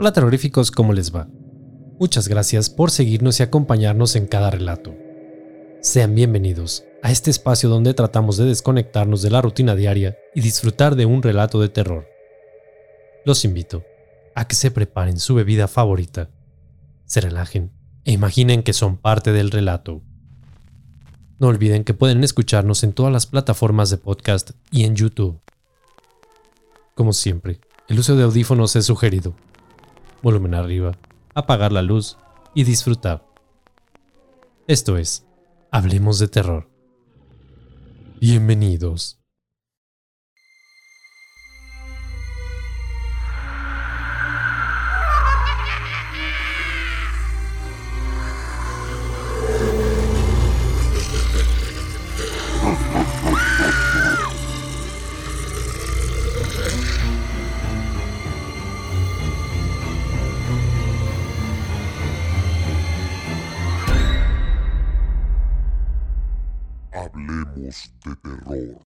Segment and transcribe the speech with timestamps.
[0.00, 1.26] Hola terroríficos, ¿cómo les va?
[1.98, 4.94] Muchas gracias por seguirnos y acompañarnos en cada relato.
[5.80, 10.94] Sean bienvenidos a este espacio donde tratamos de desconectarnos de la rutina diaria y disfrutar
[10.94, 12.06] de un relato de terror.
[13.24, 13.82] Los invito
[14.36, 16.30] a que se preparen su bebida favorita,
[17.04, 17.72] se relajen
[18.04, 20.04] e imaginen que son parte del relato.
[21.40, 25.40] No olviden que pueden escucharnos en todas las plataformas de podcast y en YouTube.
[26.94, 29.34] Como siempre, el uso de audífonos es sugerido
[30.22, 30.92] volumen arriba,
[31.34, 32.18] apagar la luz
[32.54, 33.24] y disfrutar.
[34.66, 35.26] Esto es,
[35.70, 36.68] Hablemos de Terror.
[38.20, 39.17] Bienvenidos.
[67.18, 68.82] Hablemos de terror.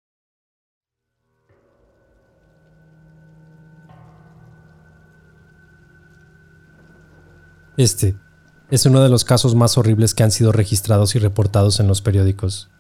[7.77, 8.17] Este
[8.71, 12.01] es uno de los casos más horribles que han sido registrados y reportados en los
[12.01, 12.71] periódicos,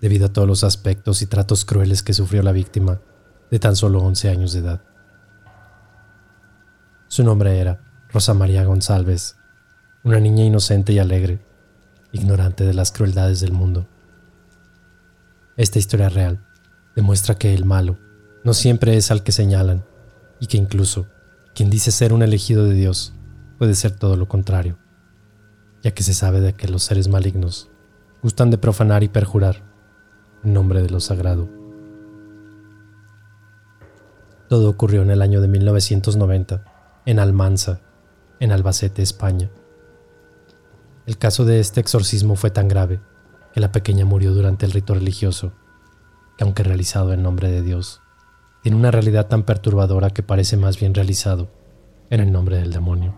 [0.00, 3.00] debido a todos los aspectos y tratos crueles que sufrió la víctima
[3.50, 4.82] de tan solo 11 años de edad.
[7.08, 9.36] Su nombre era Rosa María González,
[10.02, 11.40] una niña inocente y alegre,
[12.12, 13.86] ignorante de las crueldades del mundo.
[15.56, 16.44] Esta historia real
[16.96, 17.96] demuestra que el malo
[18.42, 19.84] no siempre es al que señalan
[20.40, 21.06] y que incluso
[21.54, 23.14] quien dice ser un elegido de Dios
[23.56, 24.78] puede ser todo lo contrario,
[25.80, 27.70] ya que se sabe de que los seres malignos
[28.20, 29.62] gustan de profanar y perjurar
[30.42, 31.48] en nombre de lo sagrado.
[34.48, 36.64] Todo ocurrió en el año de 1990,
[37.06, 37.78] en Almanza,
[38.40, 39.50] en Albacete, España.
[41.06, 43.00] El caso de este exorcismo fue tan grave
[43.54, 45.52] que la pequeña murió durante el rito religioso,
[46.36, 48.00] que aunque realizado en nombre de Dios,
[48.64, 51.48] tiene una realidad tan perturbadora que parece más bien realizado
[52.10, 53.14] en el nombre del demonio.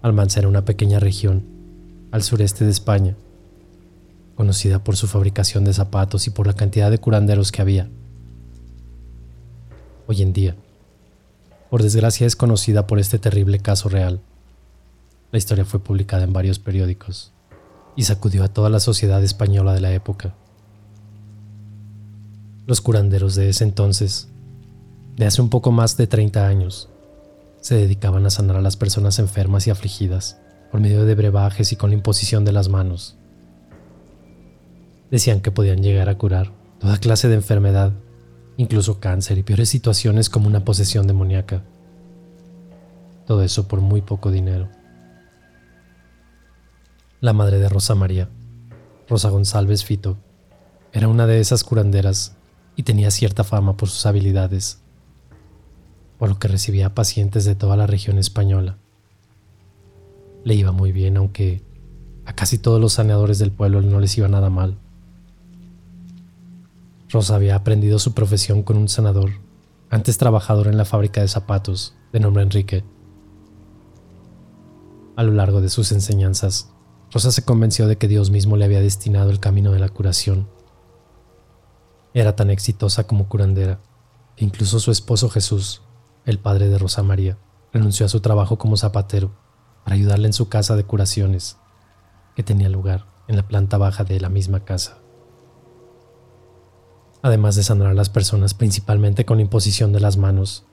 [0.00, 1.44] Almanza era una pequeña región
[2.12, 3.14] al sureste de España,
[4.36, 7.90] conocida por su fabricación de zapatos y por la cantidad de curanderos que había.
[10.06, 10.56] Hoy en día,
[11.68, 14.22] por desgracia es conocida por este terrible caso real.
[15.30, 17.33] La historia fue publicada en varios periódicos
[17.96, 20.34] y sacudió a toda la sociedad española de la época.
[22.66, 24.28] Los curanderos de ese entonces,
[25.16, 26.88] de hace un poco más de 30 años,
[27.60, 30.38] se dedicaban a sanar a las personas enfermas y afligidas
[30.70, 33.16] por medio de brebajes y con la imposición de las manos.
[35.10, 37.92] Decían que podían llegar a curar toda clase de enfermedad,
[38.56, 41.62] incluso cáncer y peores situaciones como una posesión demoníaca.
[43.26, 44.68] Todo eso por muy poco dinero
[47.24, 48.28] la madre de Rosa María,
[49.08, 50.18] Rosa González Fito,
[50.92, 52.36] era una de esas curanderas
[52.76, 54.82] y tenía cierta fama por sus habilidades,
[56.18, 58.76] por lo que recibía pacientes de toda la región española.
[60.44, 61.62] Le iba muy bien, aunque
[62.26, 64.76] a casi todos los saneadores del pueblo no les iba nada mal.
[67.08, 69.30] Rosa había aprendido su profesión con un sanador,
[69.88, 72.84] antes trabajador en la fábrica de zapatos, de nombre Enrique.
[75.16, 76.73] A lo largo de sus enseñanzas,
[77.14, 80.48] Rosa se convenció de que Dios mismo le había destinado el camino de la curación.
[82.12, 83.78] Era tan exitosa como curandera,
[84.34, 85.82] que incluso su esposo Jesús,
[86.24, 87.38] el padre de Rosa María,
[87.72, 89.30] renunció a su trabajo como zapatero
[89.84, 91.56] para ayudarle en su casa de curaciones,
[92.34, 94.98] que tenía lugar en la planta baja de la misma casa.
[97.22, 100.66] Además de sanar a las personas principalmente con imposición de las manos,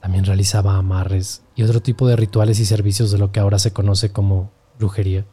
[0.00, 3.72] también realizaba amarres y otro tipo de rituales y servicios de lo que ahora se
[3.72, 5.26] conoce como brujería.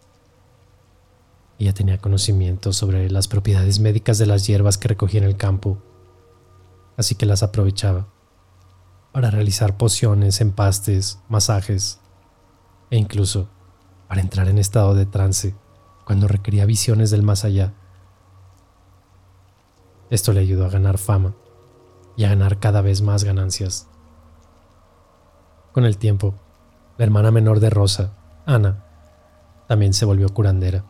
[1.60, 5.80] Ella tenía conocimiento sobre las propiedades médicas de las hierbas que recogía en el campo,
[6.98, 8.08] así que las aprovechaba
[9.12, 12.00] para realizar pociones, empastes, masajes
[12.92, 13.50] e incluso
[14.08, 15.56] para entrar en estado de trance
[16.06, 17.74] cuando requería visiones del más allá.
[20.12, 21.34] Esto le ayudó a ganar fama
[22.16, 23.88] y a ganar cada vez más ganancias.
[25.72, 26.36] Con el tiempo,
[26.98, 28.14] la hermana menor de Rosa,
[28.46, 28.86] Ana,
[29.68, 30.86] también se volvió curandera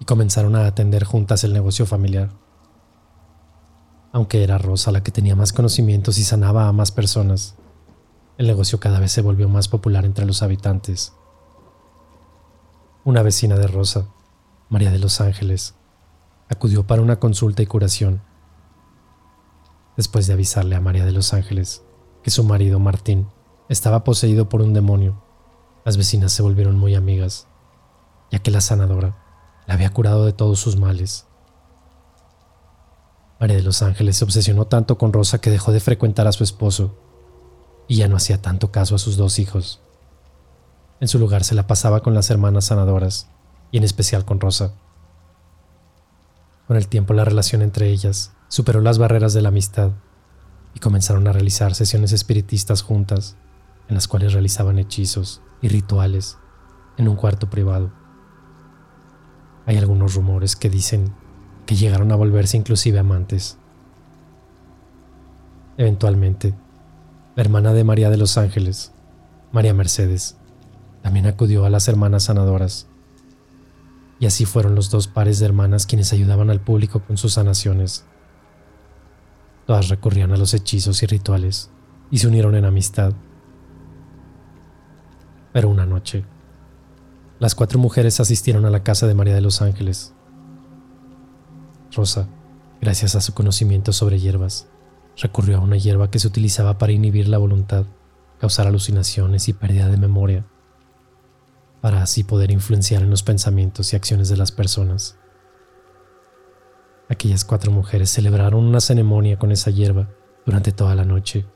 [0.00, 2.30] y comenzaron a atender juntas el negocio familiar.
[4.12, 7.54] Aunque era Rosa la que tenía más conocimientos y sanaba a más personas,
[8.38, 11.12] el negocio cada vez se volvió más popular entre los habitantes.
[13.04, 14.06] Una vecina de Rosa,
[14.70, 15.74] María de los Ángeles,
[16.48, 18.22] acudió para una consulta y curación.
[19.96, 21.82] Después de avisarle a María de los Ángeles
[22.22, 23.28] que su marido Martín
[23.68, 25.22] estaba poseído por un demonio,
[25.84, 27.46] las vecinas se volvieron muy amigas,
[28.30, 29.29] ya que la sanadora
[29.70, 31.26] la había curado de todos sus males.
[33.38, 36.42] María de los Ángeles se obsesionó tanto con Rosa que dejó de frecuentar a su
[36.42, 36.98] esposo
[37.86, 39.80] y ya no hacía tanto caso a sus dos hijos.
[40.98, 43.28] En su lugar se la pasaba con las hermanas sanadoras
[43.70, 44.74] y en especial con Rosa.
[46.66, 49.92] Con el tiempo la relación entre ellas superó las barreras de la amistad
[50.74, 53.36] y comenzaron a realizar sesiones espiritistas juntas,
[53.88, 56.38] en las cuales realizaban hechizos y rituales
[56.96, 57.99] en un cuarto privado.
[59.66, 61.12] Hay algunos rumores que dicen
[61.66, 63.58] que llegaron a volverse inclusive amantes.
[65.76, 66.54] Eventualmente,
[67.36, 68.92] la hermana de María de los Ángeles,
[69.52, 70.36] María Mercedes,
[71.02, 72.86] también acudió a las hermanas sanadoras.
[74.18, 78.04] Y así fueron los dos pares de hermanas quienes ayudaban al público con sus sanaciones.
[79.66, 81.70] Todas recurrían a los hechizos y rituales
[82.10, 83.14] y se unieron en amistad.
[85.52, 86.24] Pero una noche,
[87.40, 90.12] las cuatro mujeres asistieron a la casa de María de los Ángeles.
[91.90, 92.28] Rosa,
[92.82, 94.68] gracias a su conocimiento sobre hierbas,
[95.16, 97.86] recurrió a una hierba que se utilizaba para inhibir la voluntad,
[98.38, 100.44] causar alucinaciones y pérdida de memoria,
[101.80, 105.16] para así poder influenciar en los pensamientos y acciones de las personas.
[107.08, 110.10] Aquellas cuatro mujeres celebraron una ceremonia con esa hierba
[110.44, 111.46] durante toda la noche,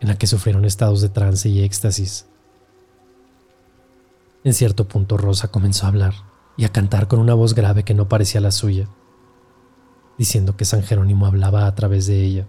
[0.00, 2.26] en la que sufrieron estados de trance y éxtasis
[4.46, 6.14] en cierto punto Rosa comenzó a hablar
[6.56, 8.88] y a cantar con una voz grave que no parecía la suya,
[10.18, 12.46] diciendo que San Jerónimo hablaba a través de ella.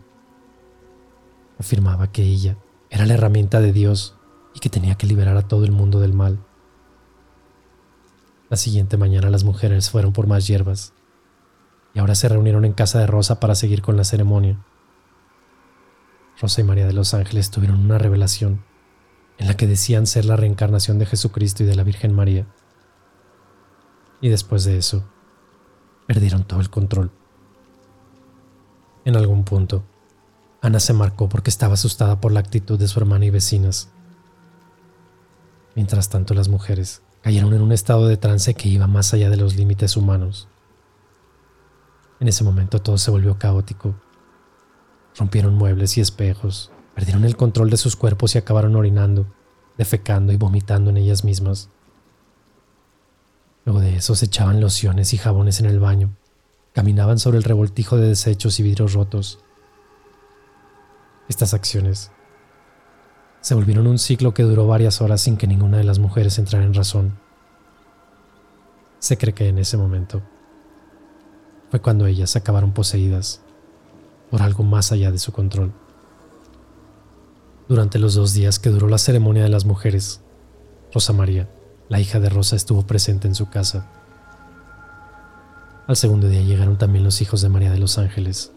[1.58, 2.56] Afirmaba que ella
[2.92, 4.16] era la herramienta de Dios
[4.54, 6.38] y que tenía que liberar a todo el mundo del mal.
[8.52, 10.94] La siguiente mañana las mujeres fueron por más hierbas
[11.96, 14.64] y ahora se reunieron en casa de Rosa para seguir con la ceremonia.
[16.40, 18.64] Rosa y María de los Ángeles tuvieron una revelación
[19.38, 22.48] en la que decían ser la reencarnación de Jesucristo y de la Virgen María.
[24.22, 25.04] Y después de eso,
[26.08, 27.12] perdieron todo el control.
[29.06, 29.84] En algún punto,
[30.62, 33.90] Ana se marcó porque estaba asustada por la actitud de su hermana y vecinas.
[35.76, 39.38] Mientras tanto, las mujeres cayeron en un estado de trance que iba más allá de
[39.38, 40.48] los límites humanos.
[42.20, 43.96] En ese momento todo se volvió caótico.
[45.16, 49.28] Rompieron muebles y espejos, Perdieron el control de sus cuerpos y acabaron orinando,
[49.78, 51.70] defecando y vomitando en ellas mismas.
[53.66, 56.18] Luego de eso se echaban lociones y jabones en el baño,
[56.74, 59.38] caminaban sobre el revoltijo de desechos y vidrios rotos.
[61.30, 62.10] Estas acciones
[63.42, 66.66] se volvieron un ciclo que duró varias horas sin que ninguna de las mujeres entrara
[66.66, 67.20] en razón.
[68.98, 70.24] Se cree que en ese momento
[71.70, 73.42] fue cuando ellas acabaron poseídas
[74.32, 75.74] por algo más allá de su control.
[77.70, 80.22] Durante los dos días que duró la ceremonia de las mujeres,
[80.94, 81.50] Rosa María,
[81.90, 83.88] la hija de Rosa, estuvo presente en su casa.
[85.86, 88.54] Al segundo día llegaron también los hijos de María de los Ángeles.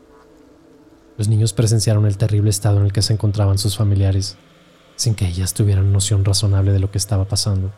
[1.18, 4.36] Los niños presenciaron el terrible estado en el que se encontraban sus familiares,
[4.94, 7.72] sin que ellas tuvieran noción razonable de lo que estaba pasando.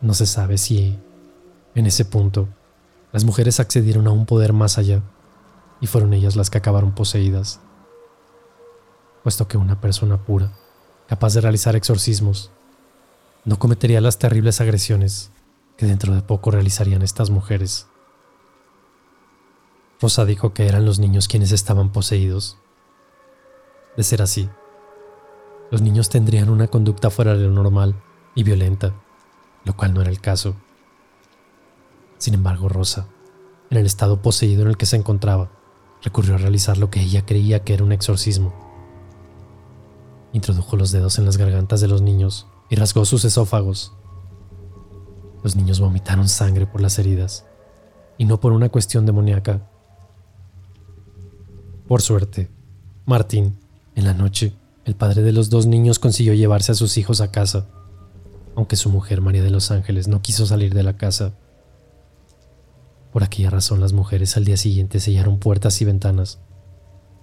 [0.00, 0.98] No se sabe si,
[1.76, 2.48] en ese punto,
[3.12, 5.02] las mujeres accedieron a un poder más allá,
[5.80, 7.60] y fueron ellas las que acabaron poseídas
[9.26, 10.52] puesto que una persona pura,
[11.08, 12.52] capaz de realizar exorcismos,
[13.44, 15.32] no cometería las terribles agresiones
[15.76, 17.88] que dentro de poco realizarían estas mujeres.
[20.00, 22.56] Rosa dijo que eran los niños quienes estaban poseídos.
[23.96, 24.48] De ser así,
[25.72, 28.00] los niños tendrían una conducta fuera de lo normal
[28.36, 28.94] y violenta,
[29.64, 30.54] lo cual no era el caso.
[32.18, 33.08] Sin embargo, Rosa,
[33.70, 35.50] en el estado poseído en el que se encontraba,
[36.04, 38.65] recurrió a realizar lo que ella creía que era un exorcismo
[40.36, 43.94] Introdujo los dedos en las gargantas de los niños y rasgó sus esófagos.
[45.42, 47.46] Los niños vomitaron sangre por las heridas,
[48.18, 49.66] y no por una cuestión demoníaca.
[51.88, 52.50] Por suerte,
[53.06, 53.56] Martín,
[53.94, 54.52] en la noche,
[54.84, 57.68] el padre de los dos niños consiguió llevarse a sus hijos a casa,
[58.56, 61.32] aunque su mujer María de los Ángeles no quiso salir de la casa.
[63.10, 66.40] Por aquella razón las mujeres al día siguiente sellaron puertas y ventanas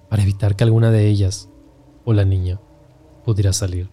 [0.09, 1.47] para evitar que alguna de ellas
[2.05, 2.59] o la niña
[3.23, 3.89] pudiera salir.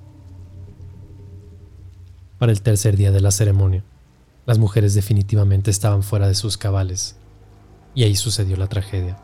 [2.39, 3.85] Para el tercer día de la ceremonia,
[4.47, 7.17] las mujeres definitivamente estaban fuera de sus cabales
[7.95, 9.19] y ahí sucedió la tragedia.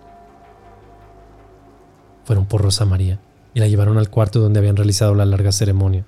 [2.25, 3.21] Fueron por Rosa María
[3.55, 6.05] y la llevaron al cuarto donde habían realizado la larga ceremonia.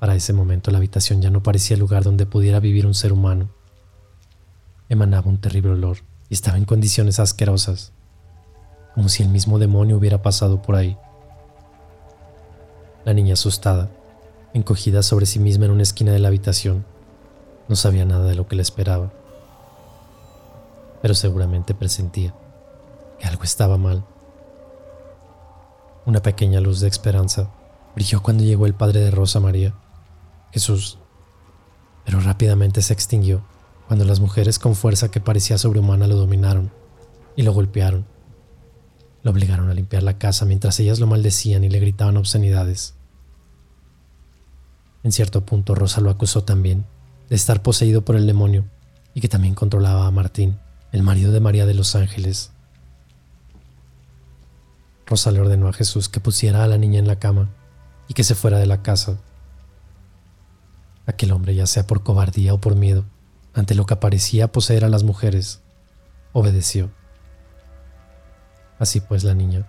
[0.00, 3.48] Para ese momento la habitación ya no parecía lugar donde pudiera vivir un ser humano.
[4.88, 7.92] Emanaba un terrible olor y estaba en condiciones asquerosas,
[8.94, 10.98] como si el mismo demonio hubiera pasado por ahí.
[13.06, 13.88] La niña asustada,
[14.52, 16.84] encogida sobre sí misma en una esquina de la habitación,
[17.68, 19.12] no sabía nada de lo que le esperaba,
[21.00, 22.34] pero seguramente presentía
[23.20, 24.04] que algo estaba mal.
[26.04, 27.48] Una pequeña luz de esperanza
[27.94, 29.72] brilló cuando llegó el padre de Rosa María,
[30.50, 30.98] Jesús,
[32.04, 33.44] pero rápidamente se extinguió
[33.86, 36.72] cuando las mujeres con fuerza que parecía sobrehumana lo dominaron
[37.36, 38.15] y lo golpearon.
[39.26, 42.94] Lo obligaron a limpiar la casa mientras ellas lo maldecían y le gritaban obscenidades.
[45.02, 46.86] En cierto punto Rosa lo acusó también
[47.28, 48.66] de estar poseído por el demonio
[49.14, 50.60] y que también controlaba a Martín,
[50.92, 52.52] el marido de María de los Ángeles,
[55.06, 57.50] Rosa le ordenó a Jesús que pusiera a la niña en la cama
[58.06, 59.18] y que se fuera de la casa.
[61.04, 63.04] Aquel hombre, ya sea por cobardía o por miedo,
[63.54, 65.62] ante lo que parecía poseer a las mujeres,
[66.32, 66.90] obedeció.
[68.78, 69.66] Así pues la niña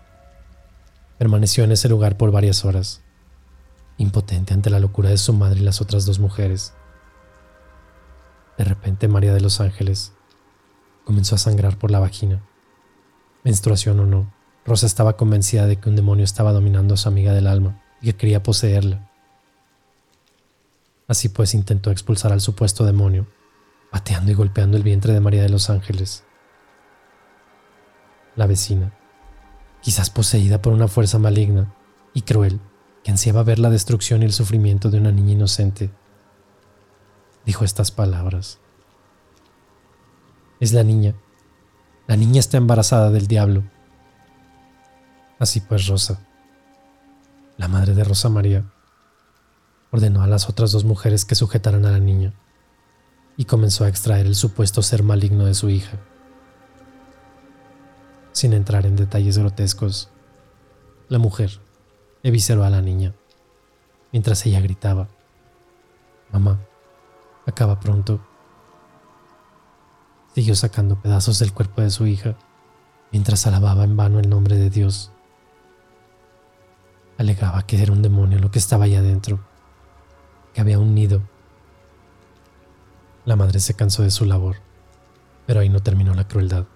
[1.18, 3.02] permaneció en ese lugar por varias horas,
[3.98, 6.74] impotente ante la locura de su madre y las otras dos mujeres.
[8.58, 10.14] De repente María de los Ángeles
[11.06, 12.44] comenzó a sangrar por la vagina,
[13.44, 14.38] menstruación o no
[14.68, 18.08] Rosa estaba convencida de que un demonio estaba dominando a su amiga del alma y
[18.08, 19.10] que quería poseerla.
[21.08, 23.28] Así pues intentó expulsar al supuesto demonio,
[23.92, 26.26] pateando y golpeando el vientre de María de los Ángeles.
[28.38, 28.94] La vecina,
[29.82, 31.76] quizás poseída por una fuerza maligna
[32.14, 32.62] y cruel
[33.04, 35.90] que ansiaba ver la destrucción y el sufrimiento de una niña inocente,
[37.46, 38.60] dijo estas palabras.
[40.62, 41.14] Es la niña.
[42.08, 43.66] La niña está embarazada del diablo
[45.40, 46.20] Así pues, Rosa,
[47.58, 48.66] la madre de Rosa María,
[49.92, 52.34] ordenó a las otras dos mujeres que sujetaran a la niña
[53.36, 56.00] y comenzó a extraer el supuesto ser maligno de su hija.
[58.38, 60.12] Sin entrar en detalles grotescos,
[61.10, 61.60] la mujer
[62.22, 63.16] evisceró a la niña
[64.12, 65.08] mientras ella gritaba,
[66.32, 66.60] Mamá,
[67.48, 68.20] acaba pronto.
[70.36, 72.36] Siguió sacando pedazos del cuerpo de su hija
[73.12, 75.12] mientras alababa en vano el nombre de Dios
[77.18, 79.40] alegaba que era un demonio lo que estaba allá adentro,
[80.54, 81.24] que había un nido.
[83.26, 84.58] La madre se cansó de su labor,
[85.48, 86.68] pero ahí no terminó la crueldad.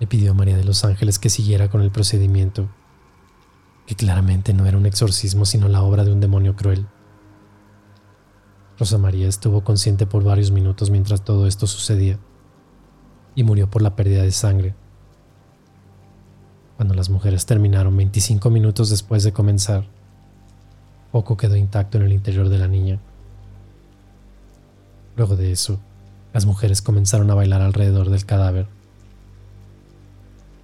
[0.00, 2.68] Le pidió a María de los Ángeles que siguiera con el procedimiento,
[3.86, 6.86] que claramente no era un exorcismo sino la obra de un demonio cruel.
[8.78, 12.18] Rosa María estuvo consciente por varios minutos mientras todo esto sucedía
[13.34, 14.74] y murió por la pérdida de sangre
[16.78, 19.88] cuando las mujeres terminaron 25 minutos después de comenzar,
[21.10, 23.00] poco quedó intacto en el interior de la niña.
[25.16, 25.80] Luego de eso,
[26.32, 28.68] las mujeres comenzaron a bailar alrededor del cadáver.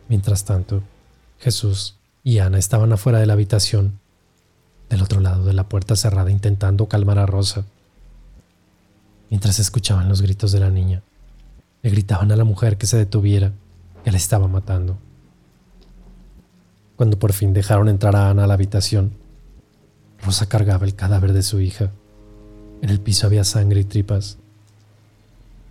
[0.08, 0.82] Mientras tanto,
[1.38, 3.98] Jesús y Ana estaban afuera de la habitación,
[4.88, 7.64] del otro lado de la puerta cerrada intentando calmar a Rosa.
[9.30, 11.02] Mientras escuchaban los gritos de la niña,
[11.82, 13.52] le gritaban a la mujer que se detuviera,
[14.04, 14.98] que la estaba matando.
[16.96, 19.12] Cuando por fin dejaron entrar a Ana a la habitación,
[20.24, 21.90] Rosa cargaba el cadáver de su hija.
[22.82, 24.38] En el piso había sangre y tripas.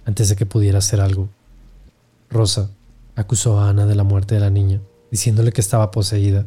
[0.05, 1.29] Antes de que pudiera hacer algo,
[2.29, 2.69] Rosa
[3.15, 6.45] acusó a Ana de la muerte de la niña, diciéndole que estaba poseída.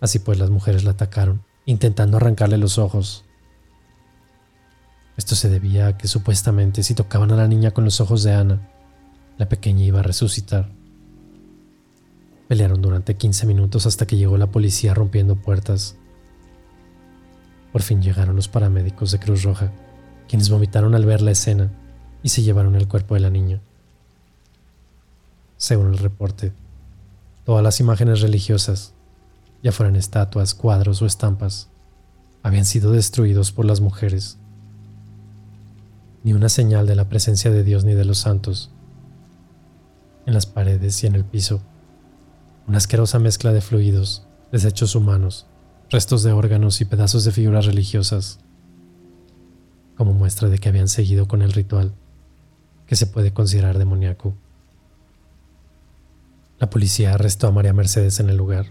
[0.00, 3.24] Así pues las mujeres la atacaron, intentando arrancarle los ojos.
[5.16, 8.32] Esto se debía a que supuestamente si tocaban a la niña con los ojos de
[8.32, 8.70] Ana,
[9.36, 10.70] la pequeña iba a resucitar.
[12.46, 15.96] Pelearon durante 15 minutos hasta que llegó la policía rompiendo puertas.
[17.72, 19.72] Por fin llegaron los paramédicos de Cruz Roja,
[20.28, 21.72] quienes vomitaron al ver la escena
[22.22, 23.60] y se llevaron el cuerpo de la niña.
[25.58, 26.54] Según el reporte,
[27.44, 28.94] todas las imágenes religiosas,
[29.62, 31.68] ya fueran estatuas, cuadros o estampas,
[32.42, 34.38] habían sido destruidos por las mujeres.
[36.24, 38.70] Ni una señal de la presencia de Dios ni de los santos.
[40.24, 41.60] En las paredes y en el piso
[42.68, 45.46] una asquerosa mezcla de fluidos, desechos humanos,
[45.88, 48.40] restos de órganos y pedazos de figuras religiosas,
[49.96, 51.94] como muestra de que habían seguido con el ritual
[52.86, 54.34] que se puede considerar demoníaco.
[56.58, 58.66] La policía arrestó a María Mercedes en el lugar,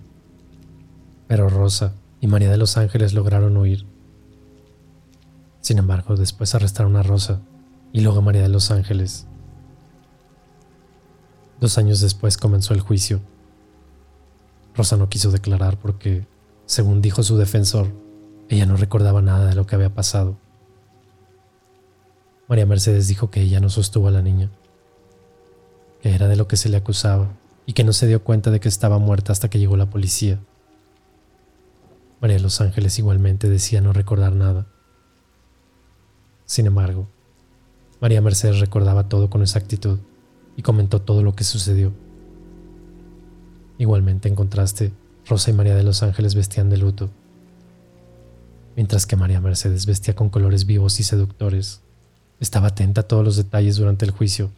[1.28, 3.86] pero Rosa y María de los Ángeles lograron huir.
[5.62, 7.40] Sin embargo, después arrestaron a Rosa
[7.94, 9.26] y luego a María de los Ángeles.
[11.62, 13.22] Dos años después comenzó el juicio.
[14.76, 16.28] Rosa no quiso declarar porque,
[16.66, 17.88] según dijo su defensor,
[18.50, 20.38] ella no recordaba nada de lo que había pasado.
[22.50, 24.52] María Mercedes dijo que ella no sostuvo a la niña,
[26.02, 27.30] que era de lo que se le acusaba
[27.68, 30.40] y que no se dio cuenta de que estaba muerta hasta que llegó la policía.
[32.22, 34.66] María de los Ángeles igualmente decía no recordar nada.
[36.46, 37.10] Sin embargo,
[38.00, 40.00] María Mercedes recordaba todo con exactitud
[40.56, 41.92] y comentó todo lo que sucedió.
[43.78, 44.94] Igualmente, en contraste,
[45.28, 47.10] Rosa y María de los Ángeles vestían de luto,
[48.78, 51.82] mientras que María Mercedes vestía con colores vivos y seductores.
[52.40, 54.52] Estaba atenta a todos los detalles durante el juicio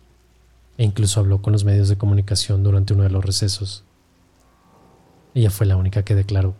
[0.79, 3.83] e incluso habló con los medios de comunicación durante uno de los recesos.
[5.33, 6.55] Ella fue la única que declaró.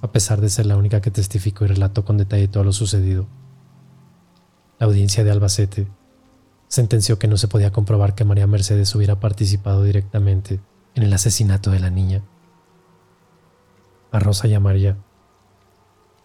[0.00, 3.26] A pesar de ser la única que testificó y relató con detalle todo lo sucedido,
[4.78, 5.86] la audiencia de Albacete
[6.66, 10.60] sentenció que no se podía comprobar que María Mercedes hubiera participado directamente
[10.94, 12.22] en el asesinato de la niña.
[14.12, 14.96] A Rosa y a María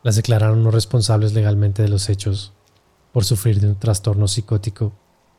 [0.02, 2.54] las declararon no responsables legalmente de los hechos
[3.12, 4.94] por sufrir de un trastorno psicótico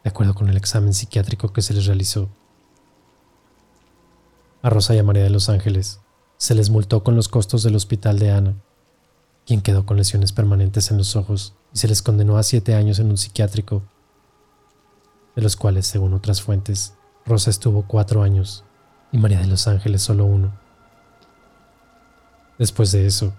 [0.04, 2.28] de acuerdo con el examen psiquiátrico que se les realizó.
[4.62, 6.00] A Rosa y a María de los Ángeles
[6.36, 8.54] se les multó con los costos del hospital de Ana,
[9.46, 12.98] quien quedó con lesiones permanentes en los ojos y se les condenó a siete años
[12.98, 13.82] en un psiquiátrico,
[15.34, 18.64] de los cuales, según otras fuentes, Rosa estuvo cuatro años
[19.12, 20.58] y María de los Ángeles solo uno.
[22.58, 23.32] Después de eso,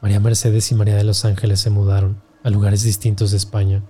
[0.00, 3.82] María Mercedes y María de los Ángeles se mudaron a lugares distintos de España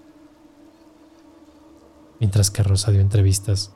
[2.24, 3.72] mientras que Rosa dio entrevistas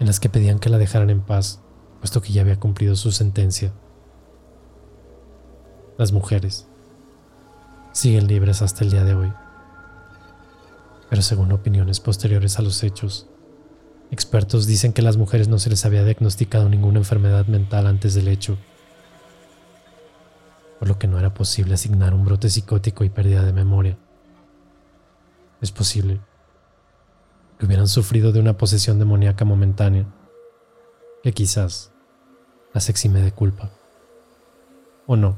[0.00, 1.60] en las que pedían que la dejaran en paz,
[2.00, 3.72] puesto que ya había cumplido su sentencia.
[5.96, 6.66] Las mujeres
[7.92, 9.32] siguen libres hasta el día de hoy,
[11.08, 13.28] pero según opiniones posteriores a los hechos,
[14.10, 18.14] expertos dicen que a las mujeres no se les había diagnosticado ninguna enfermedad mental antes
[18.14, 18.58] del hecho,
[20.80, 23.96] por lo que no era posible asignar un brote psicótico y pérdida de memoria.
[25.60, 26.20] Es posible
[27.64, 30.06] hubieran sufrido de una posesión demoníaca momentánea,
[31.22, 31.92] que quizás
[32.72, 33.70] las exime de culpa.
[35.06, 35.36] ¿O no?